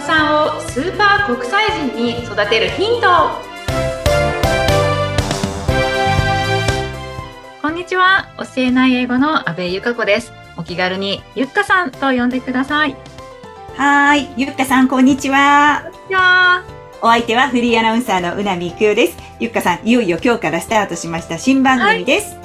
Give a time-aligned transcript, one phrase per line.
[0.00, 3.08] 子さんをスーパー国際人に育てるヒント
[7.60, 12.96] こんにちは教えない英語の阿部由香子ですお気軽にゆっかさんと呼んでください
[13.76, 14.28] はい。
[14.36, 15.90] ゆっかさん、こんにちは。
[17.00, 19.16] お相手はフリーアナウンサーのうなみいくよです。
[19.38, 22.36] ゆっかさん、いよいよ今日からスタートしました新番組です。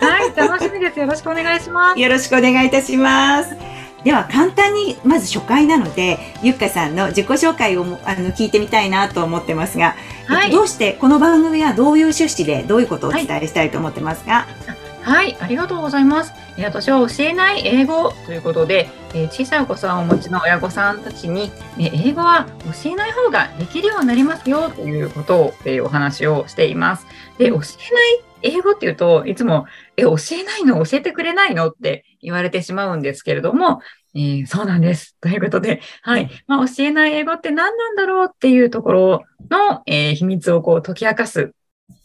[0.00, 0.98] はい、はい、楽しみです。
[0.98, 2.00] よろしくお願いします。
[2.00, 3.71] よろしくお願いいたします。
[4.04, 9.94] では簡単にまず初回なのでゆっかさんの自己紹介をあの聞いてみたいなと思ってますが、
[10.26, 14.46] はい、どうしてこの番組はどういう趣旨でどういうことをお伝えしたいと思ってますか、
[15.02, 16.32] はい、はい、ありがとうございます。
[16.58, 22.46] 私は教えない英語ということで、え小さいお子さんをお持ちの親御さんたちに、英語は
[22.82, 27.06] 教えない方ができるようになりますよということを、えお話をしています。
[27.38, 27.62] で、教えない
[28.42, 30.84] 英語っていうといつも、え、教えないの？
[30.84, 31.68] 教えてくれないの？
[31.68, 33.80] って言われてしまうんですけれども、
[34.14, 35.16] えー、そうなんです。
[35.20, 36.28] ということで、はい。
[36.46, 38.28] まあ、教えない英語って何なんだろう？
[38.30, 41.52] っていうところの、えー、秘密をこう解き明かす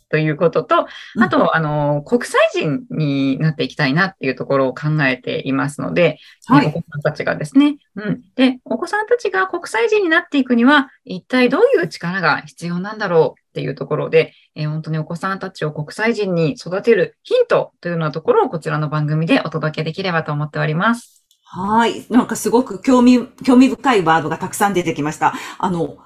[0.09, 0.87] ということと、
[1.19, 8.21] あと、あの、国際人になっていきたいなっていうところを考えていますので、はい、お子さんたちがですね、うん。
[8.35, 21.25] で、お子さんたちが国際人になっていくには、一体どういう力が必要なんだろうっていうところで、えー、本当にお子さんたちを国際人に育てるヒントというようなところをこちらの番組でお届けできればと思っております。
[21.49, 22.05] はい。
[22.09, 25.33] なんかすごく興味、興味深いワードがたくさん出てきました。
[25.57, 25.97] あの、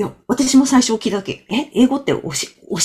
[0.00, 2.30] いや、私も最初聞いたとき、え、英語って教教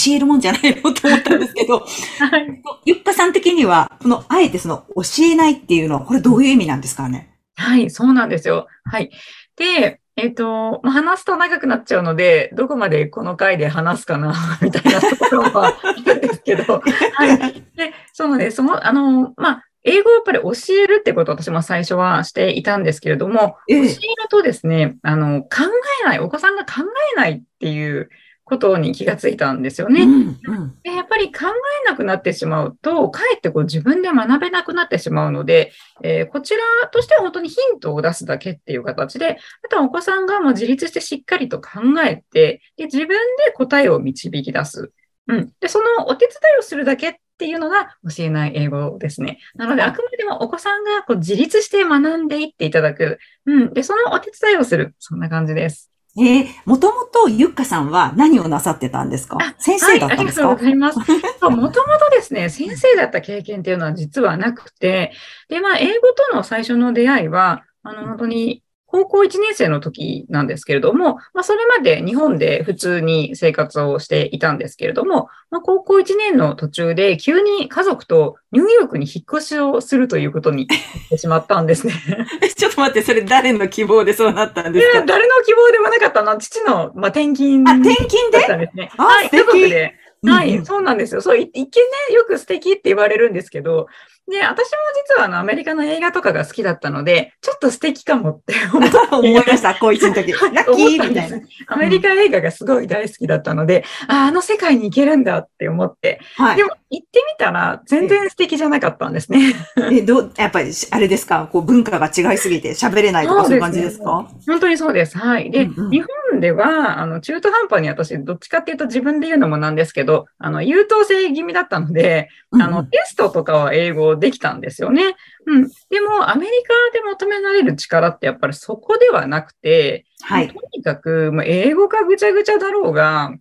[0.09, 0.94] えるもんじゃないの？
[0.94, 2.61] と思ったんですけど、はい。
[2.83, 7.33] ゆっかさん的には、この、あえてその、教えないっていうのは、これどういう意味なんですかね？
[7.55, 8.67] はい、そうなんですよ。
[8.83, 9.11] はい。
[9.55, 16.81] で、えっ、ー、と、まあ、話すと長くなっちゃうので、どこまでこの回で話すかな、 みたいなところはあるんですけど、
[17.16, 17.63] はい。
[17.77, 20.52] で、そのね、その、あの、まあ、英語をやっぱり教
[20.83, 23.95] えるってことを私も最初はしていたんですけれども、教える
[24.30, 28.10] とですね、あの、考えない、お子さんが考えないっていう
[28.43, 30.04] ことに気がついたんですよね。
[30.04, 31.45] うんうん、でやっぱり考
[31.88, 35.71] えなくなってしまうと、かえってこう自分で学べなくなってしまうので、
[36.04, 44.92] えー、こちらとしては本当にヒントを出すだけっていう形で、あとはお子さんがもう自立してしっかりと考えて、で自分で答えを導き出す。
[45.27, 45.52] うん。
[45.60, 49.39] で、そのお手伝いをするだけっっていうのが教えない英語ですね。
[49.55, 53.20] なので、あくまでもお子さんがこう自立して学んでいっていただく。
[53.45, 53.73] うん。
[53.73, 54.95] で、そのお手伝いをする。
[54.99, 55.92] そんな感じです。
[56.17, 59.37] ええー、もともとゆっかさんは何をなさってたんですか？
[59.58, 61.49] 先生だったんですか、はい、ありがとうございます。
[61.49, 65.11] もともとですね、先生だった経験っていうのは実はなくて、
[65.49, 68.64] で、まあ、英語との最初の出会いは、あの、本当に
[68.95, 80.80] 高校1年生の時なんですけれども、まあ、それまで日本で普通に生活をしていたんですけれども、まあ、高校1年の途中で急に家族とニューヨークに引っ越しをするということになっ
[81.10, 81.94] てしまったんですね。
[82.56, 85.04] ちょっと待って、それ誰の希望でそうなったんですか？
[85.06, 88.39] 誰の希望でもなかったの父の、まあ、転勤あ、転勤で？
[88.39, 88.92] だったんですね。
[88.98, 89.94] はい、家族で。
[90.31, 91.21] はい、そうなんですよ。
[91.21, 91.69] そう、一見ね、
[92.13, 93.87] よく素敵って言われるんですけど、
[94.27, 94.77] で、私も
[95.08, 98.83] 実はあのアメリカの映画とかが好きだったので、ちょっと素敵かもって思
[99.23, 100.31] いました、高一の時。
[100.31, 101.39] ラッキーみたいな。
[101.67, 106.19] アメリカ映画がすごい大好きだったので、うん、ああの世界に行けるんだって思って。
[106.37, 109.53] はい、でも行ってみたら全然素敵じゃなかったんですね。
[109.91, 111.47] え、どう、やっぱりあれですか？
[111.52, 115.19] こう文化が違いすぎて喋れないとかそういう感じですか、ね、本当にそうです。
[115.19, 115.52] はい。
[115.52, 125.15] で、うんうん、日本では、あの、中途半端に私、どっちかっていうと自分で言うのもなんですけど、あの、優等生気味だったので、あの、テストとかは英語できたんですよね。
[125.45, 125.67] うん。
[125.89, 130.48] でも、アメリカで求められる力ってやっぱりそこではなくて、はい。
[130.48, 133.36] とにかく、もう英語かぐちゃぐちゃだろうが、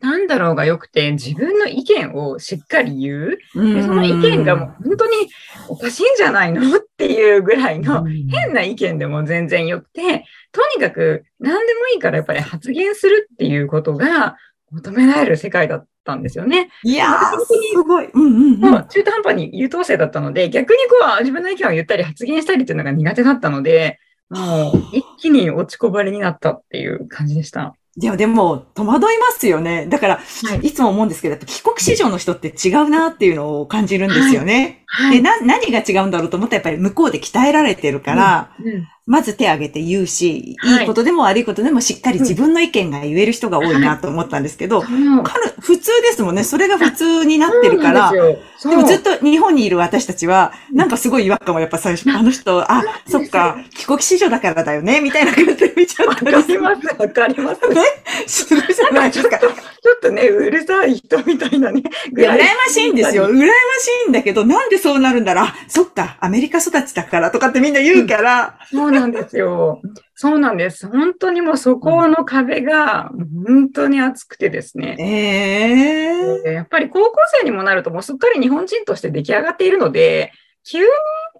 [0.00, 3.38] なんだろうがよくて、自分の意見をしっかり言う。
[3.54, 5.12] でその意見がもう本当に
[5.68, 14.36] おかしいんじゃないのっていうぐらいの変な意見でも全然よくて、とにかく何でもいいからやっぱり発言するっていうことが
[14.70, 16.70] 求められる世界だったんですよね。
[16.82, 18.08] いやー、すごい。
[18.12, 23.98] うんうん、うん、中途半端に優等生だったので、逆にこう自分の意見を言ったり発言したりっていうのが苦手だったので、
[24.30, 27.74] もう一気に落ちこぼれになったっていう感じでした。
[27.96, 29.86] いや、でも、戸惑いますよね。
[29.86, 34.82] だから、はい、いつも思うんですけど、帰国子女の人って違うなっていうのを感じるんですよね。
[34.86, 46.42] はいはい、でな、何が違うんだろうと思ったら、やっぱり向こうで鍛えられてるから、うんうん、まず手挙げて言うし、はい、いいことでも悪いことでもしっかり自分の意見が言える人が多いなと思ったんですけど、はい、普通ですもんね。
[46.42, 57.60] それが普通になってるから、ででもずっと日本にいる私たちは、なんかすごい違和感をやっぱ最初、あの人、あ、そっか、帰国子女だからだよね、みたいな感じで見ちゃったりわかります、わかります。
[57.68, 57.82] ね？
[58.26, 59.38] するじゃないですか。
[60.04, 61.82] とね、うるさい人みたいなね。
[62.12, 63.24] 羨ましいんですよ。
[63.28, 63.46] 羨まし
[64.06, 65.44] いんだけど、なんでそうなるんだろう。
[65.46, 69.80] あ、そっか、アメリカ育ちだからとかってみんな言うから、うんなんですよ。
[70.14, 70.86] そうなんです。
[70.86, 73.10] 本当にもうそこの壁が
[73.46, 74.96] 本当に厚くてですね。
[76.44, 80.32] えー、やっぱり高校生にもなるともうすっかり日本人として出来上がっているので、
[80.70, 80.86] 急に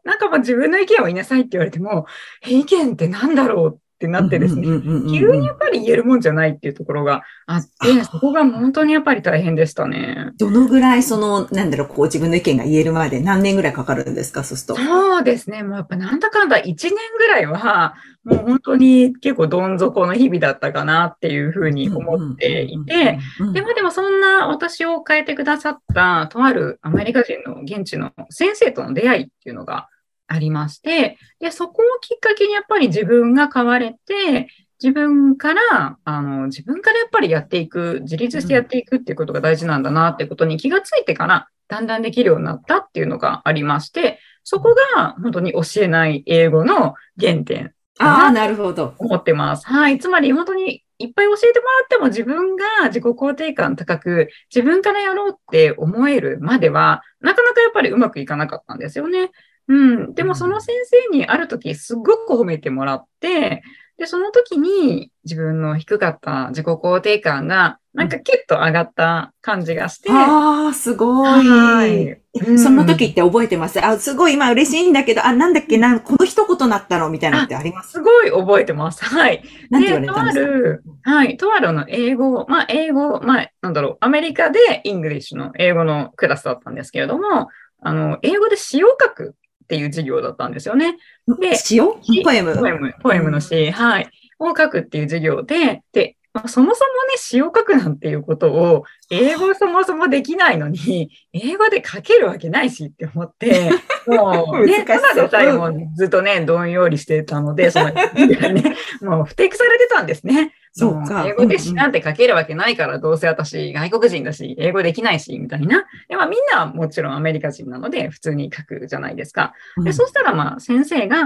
[0.04, 2.06] なんかもう自分の意見を言いなさいって言われても、
[2.46, 4.62] 意見って何だろうってなってですね、
[5.10, 10.32] 急にやっぱり言えるもんじゃないっていうところがあって、そこが本当にやっぱり大変でしたね。
[10.38, 14.80] どのぐらいその、なんだろう、こう自分の意見が言えるまで何年ぐらいかかるんですか、そうすると。
[14.80, 15.62] そうですね。
[15.62, 23.18] もうやっぱなんだかんだ1年ぐらいは、もう本当に結構どん底の日々だったかなっていうふうに思っていて、
[23.52, 29.88] でもでもそんな私を変えてくださったとあるアメリカ人の現地の先生との出会いっていうのが
[30.26, 34.48] ありまして、で、そこをきっかけにやっぱり自分が変われて、
[34.82, 47.72] 自分から、あの、自分からやっぱりやっていく、自立してやっていくっていうことが大事なんだなってことに気がついてから、だんだんできるようになったっていうのがありまして、そこが本当に教えない英語の原点。
[47.98, 48.94] ああ、なるほど。
[48.98, 49.66] 思ってます。
[49.66, 49.98] はい。
[49.98, 59.30] つまり本当にいっぱい教えてもらっても自分が自己肯定感高く、自分からやろうって思えるまでは、なかなかやっぱりうまくいかなかったんですよね。
[59.68, 60.14] うん。
[60.14, 60.74] でもその先
[61.10, 63.62] 生にある時すっごく褒めてもらって、
[63.96, 70.10] で、その時に自分の低かった自己肯定感がなんかキュッと上がった感じがして。
[70.10, 71.48] ああ、すごい。
[71.48, 73.78] はい、うん、その時って覚えてます？
[73.80, 77.92] あ、すごい今嬉しいんだけど、あ、なんだっけな、この一言だったのみたいなのってあります？
[77.92, 79.04] すごい覚えてます。
[79.04, 79.44] はい。
[79.70, 80.44] なんて言われたんですか？
[80.44, 81.36] とある、はい。
[81.36, 87.48] とあるの英語、まあ英語、まあなんだろう、アメリカで English の英語のクラスだったんですけれども、
[87.80, 90.96] あの、英語で詩を書くっていう授業だったんですよね。
[91.40, 91.98] で、詩を？
[92.22, 92.54] ポエム？
[92.56, 94.08] ポエム、ポエムの詩、はい。
[94.38, 103.70] を書くっていう授業で、で、まあ、そもそもね、詩を書くなんていうことを、英語そもそもできないのに、 英語で書けるわけないしって思って、
[104.06, 110.52] もう、ね、ただでさえもずっとね、どんよりしてたので、その、ね、 もうふてくされてたんですね。
[110.76, 111.24] そうか。
[111.24, 115.84] 英語で詩なんて書けるわけないから、どうせ私外国人だし、英語できないし、みたいな。
[116.08, 119.54] で、まあみんなはもちろんアメリカ人なので、普通に書くじゃないですか。
[119.84, 121.24] で、そしたらまあ先生が、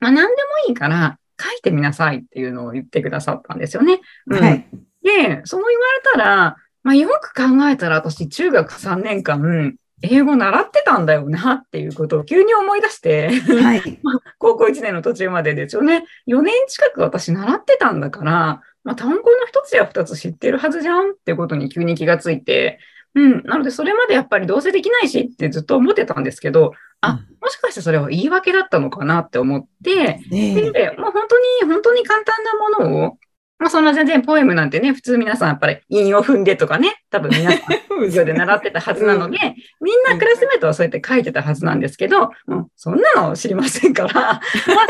[0.00, 0.28] まあ何でも
[0.68, 4.00] いいから、書いてみなさいっていうのを言ってくださったんですよね。
[4.26, 4.66] うん、はい。
[5.02, 13.82] で、そう言われたら、まあよく考えたら私中学3年間、英語習ってたんだよなっていうことを急に思い出して、はい、
[14.38, 16.04] 高校1年の途中までですよね。
[16.26, 22.78] 4年近く私習ってたんだから、まあ、単語の一つや二つ知ってるはずじゃんってことに急に気がついて、
[23.14, 23.42] うん。
[23.44, 33.18] なので、それまでやっぱりどうせできないしってずっと思ってたんですけど、あ、もしかしてそれは言い訳だったのかなって思って、ね、で、もう本当に、本当に簡単なものを、
[33.60, 37.60] まあそんな全然ポエムなんてね、普通皆さんやっぱり韻を踏んでとかね、多分皆さん
[38.06, 39.36] 授業で習ってたはずなので、
[39.82, 44.40] みんなクラスメートはそうやって書いてたはずなんですけど、もうそんなの知りませんから、まあ、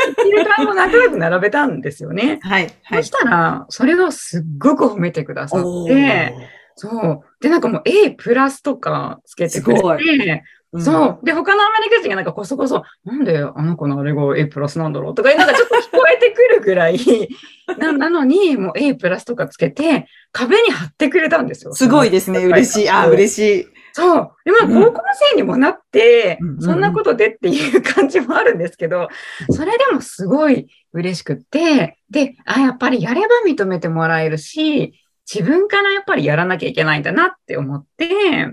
[0.06, 2.38] 知ってる単語仲良く並べたんですよね。
[2.44, 2.70] はい。
[2.84, 6.32] はい、そしたら、それをすっごく褒めてくださって、
[6.76, 7.42] そう。
[7.42, 10.44] で、なんかもう A プラスとかつけてくれて、
[10.78, 11.24] そう。
[11.24, 16.98] で、他のアメリカ人がなんかこそこそ、なんであの子のあれが A プラスなんだろうとか、なんかちょっと聞こえてくるぐらい
[17.78, 21.74] な、なのに、もう A プラスとかつけて、壁に貼ってくれたんですよ。
[21.74, 22.44] すごいですね。
[22.44, 22.90] 嬉しい。
[22.90, 23.66] あ、嬉しい。
[23.92, 24.32] そう。
[24.44, 25.02] で、まあ、高校
[25.32, 29.08] 生にもなって、うん、そんなことでっていう感じもあるんですけど、
[29.50, 34.94] それでもすごい嬉しくって、で、あ、やっぱりやれば認めてもらえるし、
[35.32, 38.48] 自分からやっぱりやらなきゃいけないんだなって思って、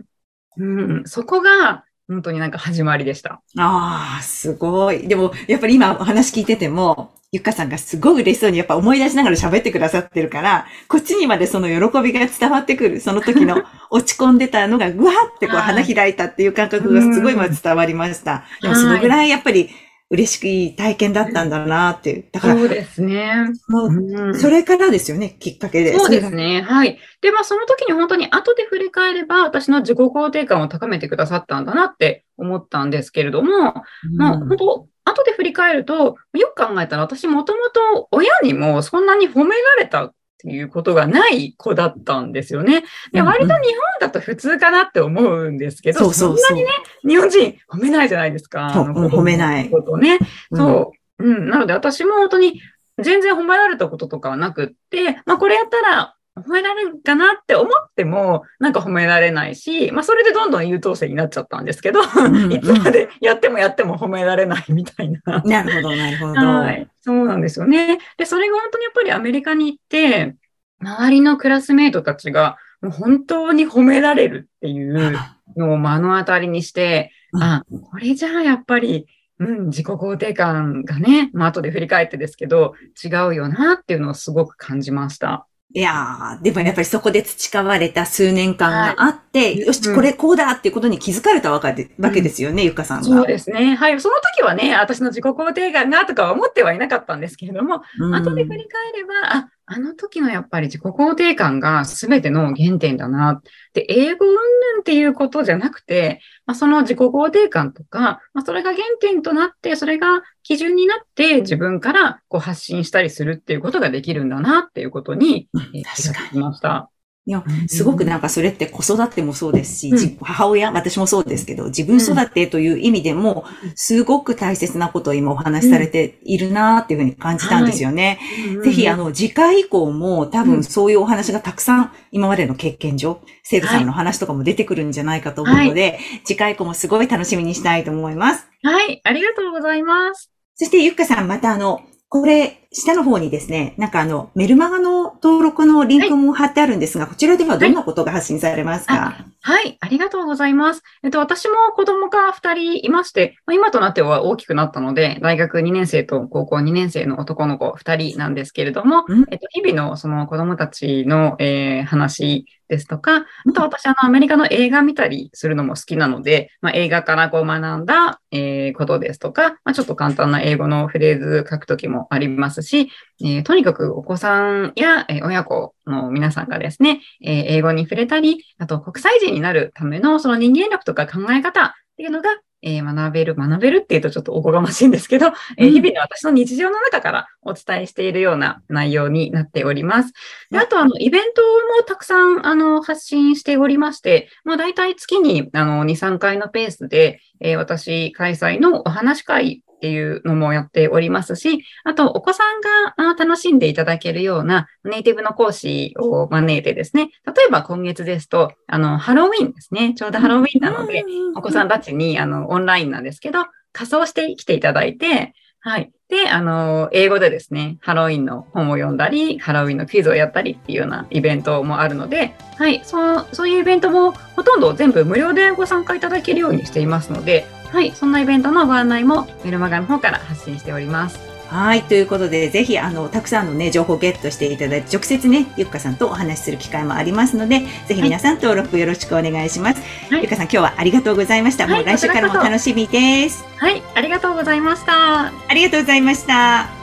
[0.57, 3.41] うん、そこが本当になんか始まりでした。
[3.57, 5.07] ああ、すごい。
[5.07, 13.61] でも、やっぱり今お話聞いてても、ゆっかさんがすごい嬉しそうにやっぱ思い出しながら喋ってくださってるから、こっちにまでその喜びが伝わってくる、その時の
[13.91, 18.45] 落ち込んでたのがぐわってこう花開いたっていう感覚がすごいま伝わりました。
[18.63, 19.69] でもそのぐらいやっぱり
[20.09, 22.25] 嬉しくいい体験だったんだなっていう。
[22.31, 22.55] だから。
[22.55, 23.51] そうですね。
[23.67, 23.89] も
[24.29, 25.93] う、それからですよね、きっかけで。
[25.97, 26.61] そうですね。
[26.61, 26.97] はい。
[27.21, 33.83] で、まあ、その時に本当に後で振り返れば、私の自己肯定感を高めてくださったんだなって思ったんですけれども、
[34.15, 42.83] まあ、本当、後で振り返ると、よく考えたら私もともと親にもそんなに褒められたっていうことがない子だったんですよね。
[43.11, 43.59] で、割と日本
[43.99, 46.71] だと普通かなって思うんですけど、そうそうそんなにね、
[47.07, 48.67] 日本人褒めないじゃないですか。
[48.67, 49.69] 褒めない。
[49.71, 50.19] ことね。
[50.53, 51.23] そう。
[51.25, 51.49] うん。
[51.49, 52.61] なので私も本当に
[52.99, 65.41] 全然褒められたこととかはなくって、まあこれやったら褒められるかなって思っても、なんか褒められないし、まあそれでどんどん優等生になっちゃったんですけど、うんうん、いつまでやってもやっても褒められないみたいな。
[65.43, 66.33] なるほど、なるほど。
[66.33, 66.87] はい。
[67.01, 67.99] そうなんですよね。
[68.17, 70.35] で、それが本当にやっぱりアメリカに行って、
[70.79, 75.17] 周りのクラスメイトたちが、もう本当に褒められるっていう
[75.57, 79.07] のを目の当たりにして、あ、これじゃあやっぱり
[79.39, 85.47] うん、自己肯定感がね、まあ後で振り返ってですけど、違うよなっていうのをすごく感じました。
[85.73, 93.03] いやー、でもやっぱりそこで培われた数年間があって、はい、よし、これこうだっていうことに気づかれたわけわけですよね、うん、ゆかさんが。
[93.03, 93.75] そうですね。
[93.75, 93.99] はい。
[93.99, 103.41] その時はね、私の自己肯定感がとかは思ってはいなかったんですけれども、うん、後で振り返れば、あ、あの時のやっぱり自己肯定感が全ての原点だな。
[103.73, 104.39] で、英語云々
[104.79, 116.89] っていうことじゃなくて、まあ、その自己肯定感とか、まあ、それが原点となって、それが基準になって自分からこう発信したりするっていうことができるんだなっていうことに、えー、気がつきました。
[117.27, 123.43] いや、すごくなんかそれって子育てもそうですし、うん、母親、私もそうですけど、自分育てという意味でも、
[123.75, 128.17] すごく大切なことを今お話しされているなっていうふうに感じたんですよね。
[128.53, 138.47] はい、ぜひ、あの、次回以降も多分そういうお話がたくさん今までの経験上、生徒さんの話とかも出てくるんじゃないかと思うので、はい、次回以降もすごい楽しみにしたいと思います。
[138.63, 140.31] はい、ありがとうございます。
[140.55, 148.93] そして、ゆっかさん、またあの、これ、下の方にですね、なんかあの、メルマガの登録のリンクも貼ってあるんですが、はい、こちらではどんなことが発信されますか、
[149.41, 150.83] はい、はい、ありがとうございます。
[151.03, 172.89] えっと、私も子供が2人いまして、まあ、今となっては大きくなったので、大学2年生と高校2年生の男の子2人なんですけれども、うん、えっと、日々のその子供たちの、えー、話ですとか、あと私、あの、アメリカの映画見たりするのも好きなので、まあ、映画からこう学んだ、えー、ことですとか、まあ、ちょっと簡単な英語のフレーズ書くときもありますし、
[173.23, 182.29] えー、とにかくお子さんや、えー、親子の皆さんがですね、えー、英語に触れたり、あと国際人になるためのその人間力とか考え方っていうのが、
[182.61, 190.13] えー、学べる、学べるっていうとちょっとおこがましいんですけど、えー、日々の私の日常の中からお伝えしているような内容になっております。
[190.49, 191.41] であと、あの、イベント
[191.77, 202.61] もたくさん、あの、発信しておりまして、まあ、大体月に、あの、2、3回のペースで、えー、私開催のお話会っていうのもやっておりますし、あと、お子さん
[202.97, 209.93] が楽しんでいただけるようなネイティブの講師を招いてですね、例えば今月ですと、あの、ハロウィンですね。
[209.93, 211.03] ちょうどハロウィンなので、
[211.35, 215.91] お子さんたちに、あの、オンラインなんですけど、仮装してきていただいて、はい。
[216.09, 231.19] で、あの、英語でですね、ハロウィンの本を読んだり、ハロウィンのクイズをやったりっていうようなイベントもあるので、はい、そう、そういうイベントもほとんど全部無料でご参加いただけるようにしていますので、はい、そんなイベントのご案内もメルマガの方から発信しております。
[231.49, 231.83] はい。
[231.83, 239.81] ということで、ぜひ、あの、たくさんのね、情報をゲットしていただいて、直接ね、ゆっかさんとお話しする機会もありますので、ぜひ皆さん登録よろしくお願いします。
[240.09, 241.65] はい、ゆっかさん、今日はありがとうございました。
[241.65, 243.45] はい、もう来週からも楽しみです。
[243.57, 243.81] はい。
[243.95, 245.27] ありがとうございました。
[245.27, 246.76] ありがとうございました。